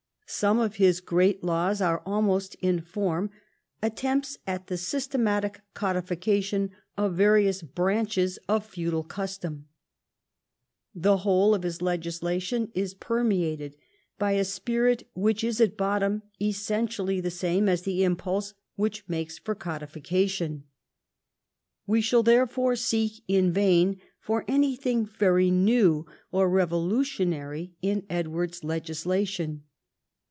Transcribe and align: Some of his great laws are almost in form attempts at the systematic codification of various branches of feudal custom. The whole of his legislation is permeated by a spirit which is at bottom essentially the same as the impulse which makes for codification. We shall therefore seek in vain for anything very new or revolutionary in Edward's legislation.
Some 0.33 0.59
of 0.59 0.75
his 0.77 1.01
great 1.01 1.43
laws 1.43 1.81
are 1.81 2.01
almost 2.05 2.55
in 2.61 2.79
form 2.79 3.31
attempts 3.83 4.37
at 4.47 4.67
the 4.67 4.77
systematic 4.77 5.59
codification 5.73 6.69
of 6.97 7.15
various 7.15 7.61
branches 7.61 8.39
of 8.47 8.65
feudal 8.65 9.03
custom. 9.03 9.67
The 10.95 11.17
whole 11.17 11.53
of 11.53 11.63
his 11.63 11.81
legislation 11.81 12.71
is 12.73 12.93
permeated 12.93 13.75
by 14.17 14.31
a 14.31 14.45
spirit 14.45 15.05
which 15.13 15.43
is 15.43 15.59
at 15.59 15.75
bottom 15.75 16.21
essentially 16.41 17.19
the 17.19 17.29
same 17.29 17.67
as 17.67 17.81
the 17.81 18.05
impulse 18.05 18.53
which 18.77 19.03
makes 19.09 19.37
for 19.37 19.53
codification. 19.53 20.63
We 21.85 21.99
shall 21.99 22.23
therefore 22.23 22.77
seek 22.77 23.21
in 23.27 23.51
vain 23.51 23.99
for 24.21 24.45
anything 24.47 25.05
very 25.05 25.51
new 25.51 26.05
or 26.31 26.49
revolutionary 26.49 27.73
in 27.81 28.05
Edward's 28.09 28.63
legislation. 28.63 29.63